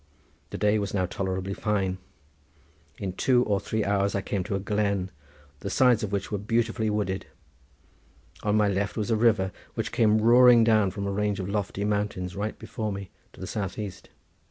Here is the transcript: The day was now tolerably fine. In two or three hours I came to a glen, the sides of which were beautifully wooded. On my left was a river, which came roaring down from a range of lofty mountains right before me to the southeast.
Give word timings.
The 0.49 0.57
day 0.57 0.79
was 0.79 0.95
now 0.95 1.05
tolerably 1.05 1.53
fine. 1.53 1.99
In 2.97 3.13
two 3.13 3.43
or 3.43 3.59
three 3.59 3.85
hours 3.85 4.15
I 4.15 4.21
came 4.23 4.43
to 4.45 4.55
a 4.55 4.59
glen, 4.59 5.11
the 5.59 5.69
sides 5.69 6.01
of 6.01 6.11
which 6.11 6.31
were 6.31 6.39
beautifully 6.39 6.89
wooded. 6.89 7.27
On 8.41 8.57
my 8.57 8.67
left 8.67 8.97
was 8.97 9.11
a 9.11 9.15
river, 9.15 9.51
which 9.75 9.91
came 9.91 10.17
roaring 10.19 10.63
down 10.63 10.89
from 10.89 11.05
a 11.05 11.11
range 11.11 11.39
of 11.39 11.47
lofty 11.49 11.85
mountains 11.85 12.35
right 12.35 12.57
before 12.57 12.91
me 12.91 13.11
to 13.33 13.39
the 13.39 13.45
southeast. 13.45 14.09